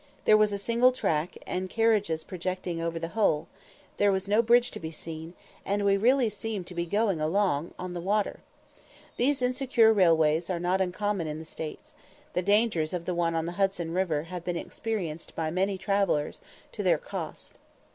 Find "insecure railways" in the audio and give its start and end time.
9.43-10.49